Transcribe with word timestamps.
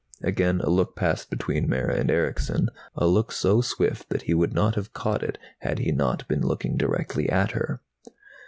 Again 0.23 0.61
a 0.61 0.69
look 0.71 0.95
passed 0.95 1.29
between 1.29 1.69
Mara 1.69 1.93
and 1.93 2.09
Erickson, 2.09 2.69
a 2.95 3.05
look 3.05 3.31
so 3.31 3.61
swift 3.61 4.09
that 4.09 4.23
he 4.23 4.33
would 4.33 4.51
not 4.51 4.73
have 4.73 4.93
caught 4.93 5.21
it 5.21 5.37
had 5.59 5.77
he 5.77 5.91
not 5.91 6.27
been 6.27 6.41
looking 6.41 6.75
directly 6.75 7.29
at 7.29 7.51
her. 7.51 7.83